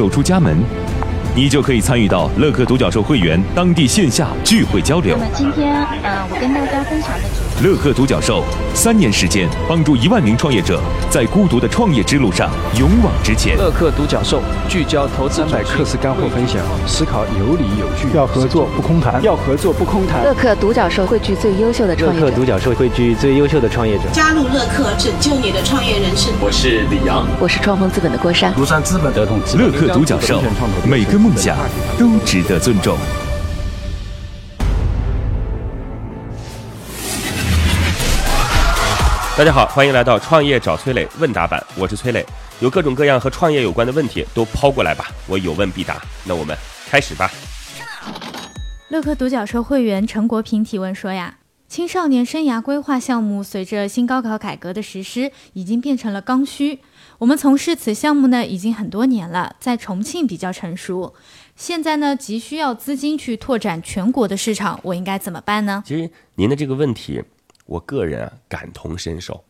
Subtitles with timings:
[0.00, 0.56] 走出家门，
[1.36, 5.26] 你就可以参与到乐客独角兽会员当地线下聚会交流那。
[5.26, 5.70] 么今天，
[6.02, 7.28] 呃，我跟大家分享的
[7.62, 8.42] 乐客独角兽
[8.72, 13.54] 三年时间，帮助一万名创业者在孤独的创业之路上勇往直前。
[13.58, 19.22] 乐客独角兽聚焦投资百课时干货分享，思考有理有据，要合作不空谈。
[19.22, 20.24] 要合作不空谈。
[20.24, 22.26] 乐客独角兽汇聚最优秀的创业者。
[22.26, 24.04] 乐客独角兽汇聚最优秀的创业者。
[24.10, 26.32] 加入乐客，拯救你的创业人生。
[26.40, 28.54] 我是李阳，我是创丰资本的郭珊。
[28.54, 30.40] 庐山资本的同资本乐客独角兽，
[30.88, 31.58] 每个梦想
[31.98, 32.96] 都值得尊重。
[39.40, 42.22] 大家好，欢迎来到创业找崔磊问答版，我是崔磊，
[42.60, 45.98] 有各种各样和创业有关的问题都抛过来吧，我有问必答。
[46.26, 46.54] 那我们
[46.90, 47.30] 开始吧。
[48.90, 56.80] 乐客独角兽会员陈国平提问说呀，青少年生涯规划项目随着新高考改革的实施，已经变成了刚需。
[57.16, 61.14] 我们从事此项目呢，已经很多年了，在重庆比较成熟。
[61.56, 65.82] 现在呢，急需要资金去拓展全国的市场，我应该怎么办呢？
[65.86, 67.22] 其实您的这个问题，
[67.70, 69.44] 我个人啊感同身受。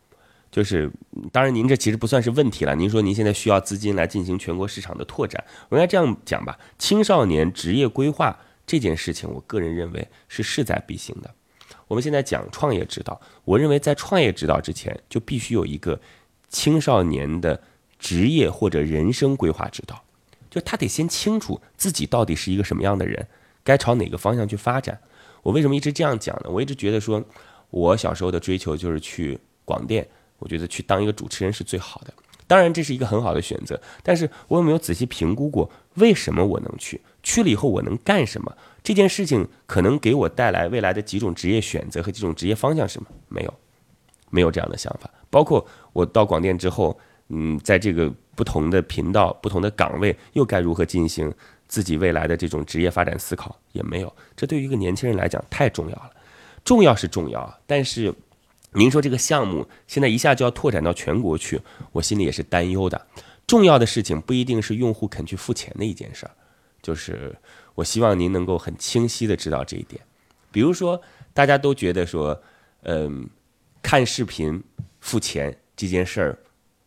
[0.50, 0.90] 就是，
[1.32, 2.74] 当然您这其实不算是问题了。
[2.74, 11.30] 您说您现在需要资金来进行全国市场的拓展，我应该这样讲吧：青少年职业规划这件事情，我个人认为是势在必行的。
[11.86, 15.98] 我们现在讲创业指导，我认为在创业指导之前，就必须有一个
[16.48, 17.62] 青少年的
[17.98, 20.02] 职业或者人生规划指导，
[20.50, 23.24] 就他得先清楚自己到底是一个什么样的人，
[23.62, 25.00] 该朝哪个方向去发展。
[25.42, 26.50] 我为什么一直这样讲呢？
[26.50, 27.24] 我一直觉得说，
[27.70, 30.06] 我小时候的追求就是去广电，
[30.38, 32.12] 我觉得去当一个主持人是最好的。
[32.46, 37.00] 当然，这是一个很好的选择，但是我有没有仔细评估过，为什么我能去？
[37.22, 38.52] 去了以后我能干什么？
[38.82, 43.06] 这件事情可能给我带来未来的几种职业选择和几种职业方向是吗？
[43.28, 43.54] 没有，
[44.30, 45.08] 没有这样的想法。
[45.30, 51.32] 包括我到广电之后，嗯，在这个不同的频道、不同的岗位，又该如何进行
[51.68, 53.56] 自己未来的这种职业发展思考？
[53.70, 54.12] 也没有。
[54.34, 56.10] 这对于一个年轻人来讲太重要了。
[56.70, 58.14] 重要是重要，但是
[58.74, 61.60] 您说这个项目现在一下就要拓展到全国去，
[61.90, 63.08] 我心里也是担忧的。
[63.44, 66.30] 重要的事情不一定是用户肯去付钱的一件事儿，
[66.80, 67.36] 就是
[67.74, 70.00] 我希望您能够很清晰的知道这一点。
[70.52, 71.02] 比如说，
[71.34, 72.40] 大家都觉得说，
[72.82, 73.28] 嗯，
[73.82, 74.62] 看视频
[75.00, 76.38] 付钱这件事儿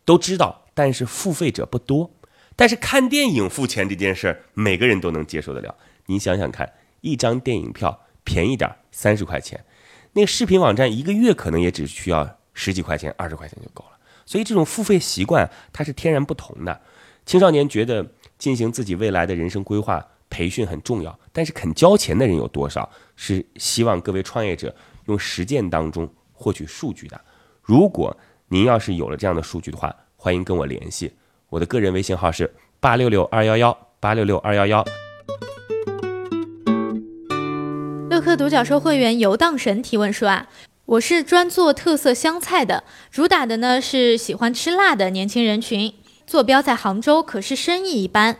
[0.06, 2.10] 都知道，但是付费者不多。
[2.56, 5.76] 但是看电影付钱这件事儿，每个人都能接受得了。
[6.06, 6.72] 您想想看，
[7.02, 9.64] 一张电影票便宜点三十块钱，
[10.12, 13.98] 那个视频网站一个月可能也只需要十几块钱、二十块钱就够了。
[14.26, 16.80] 所以这种付费习惯它是天然不同的。
[17.26, 18.06] 青少年觉得
[18.38, 22.90] 进行自己未来的人生规划培训很重要，但是肯交钱的人有多少？
[23.16, 24.74] 是希望各位创业者
[25.06, 27.20] 用实践当中获取数据的。
[27.62, 28.16] 如果
[28.48, 31.12] 您要是有了这样的数据的话，欢迎跟我联系。
[31.48, 35.03] 我的个人微信号是八六六二幺幺八六六二幺幺。
[38.24, 40.48] 客独角兽会员游荡神提问说啊，
[40.86, 45.92] 我是专做特色湘菜的，主打的呢是喜欢吃辣的年轻人群，
[46.26, 48.38] 坐标在杭州，可是生意一般。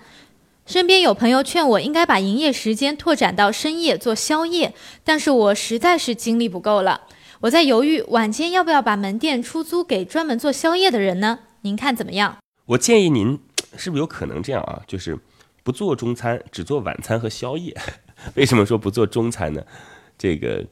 [0.64, 4.74] 身边有朋友劝我应该把营业时间拓展到深夜做宵夜，
[5.04, 7.02] 但是我实在是精力不够了。
[7.40, 11.40] 我在犹豫晚间要不要把门店出租给专门做宵夜的人呢？
[11.60, 12.38] 您看怎么样？
[12.64, 13.38] 我建议您
[13.76, 14.80] 是不是有可能这样啊？
[14.86, 15.18] 就是
[15.62, 17.76] 不做中餐，只做晚餐和宵夜。
[18.34, 19.64] 为什么说不做中餐呢？
[20.16, 20.64] 这个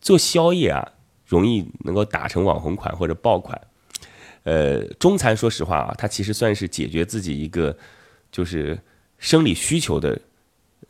[0.00, 0.92] 做宵夜啊，
[1.26, 3.60] 容易能够打成网红款或者爆款。
[4.44, 7.76] 呃，中餐说实话啊，它其实算是解决自己一个
[8.30, 8.78] 就是
[9.18, 10.20] 生理需求的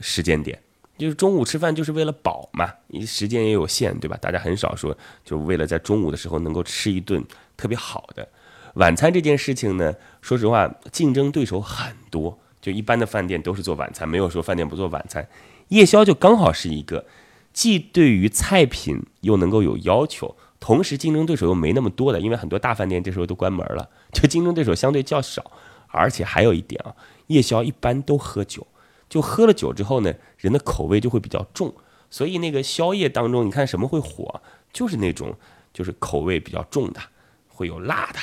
[0.01, 0.59] 时间点。
[0.97, 4.17] 就是中午吃饭就是为了饱嘛，你时间也有限，对吧？
[4.21, 7.25] 大家很少说就为了在中午的时候能够吃一顿
[7.57, 8.29] 特别好的。
[8.75, 15.27] 晚餐这件事情呢，说实话，竞争对手很多，就一般的饭店都是做晚餐，没有说饭店不做晚餐。
[15.69, 17.07] 夜宵就刚好是一个，
[17.53, 25.51] 既对于菜品又能够有要求，同时竞争对手又没那么多的，因为很多大饭店这时候都关门了， 就竞争对手相对较少。
[25.89, 26.95] 而且还有一点啊，
[27.29, 28.67] 夜宵一般都喝酒，
[29.09, 31.75] 就喝了酒之后呢，人的口味就会比较重，
[32.11, 34.41] 所以那个宵夜当中，你看什么会火，
[34.73, 35.35] 就是那种
[35.73, 37.01] 就是口味比较重的，
[37.49, 38.19] 会有辣的。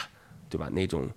[0.50, 0.68] 对吧？
[0.74, 1.10] 那种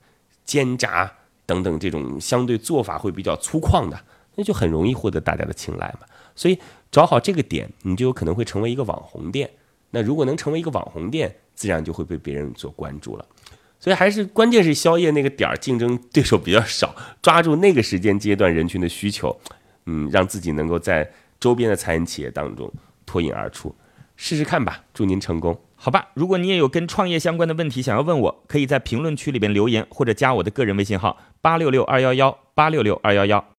[0.44, 1.12] 煎炸
[1.44, 4.00] 等等这种相对做法会比较粗犷的
[4.36, 6.06] 那就很容易获得大家的青睐嘛。
[6.34, 6.58] 所以
[6.90, 9.50] 找好这个点，你就有可能会成为一个网红店。
[9.90, 13.24] 那如果能成为一个网红店，自然就会被别人所关注了。
[13.78, 19.38] 所以还是关键是宵夜那个点儿竞争对手比较少，抓住那个时间阶段人群的需求，
[19.84, 21.08] 嗯，让自己能够在
[21.38, 22.72] 周边的餐饮企业当中
[23.04, 23.74] 脱颖而出，
[24.16, 24.82] 试试看吧。
[24.94, 26.08] 祝您成功，好吧？
[26.14, 33.44] 如果你也有跟创业相关的问题想要问我，可以在评论区里边留言，或者加我的个人微信号八六六二幺幺八六六二幺幺。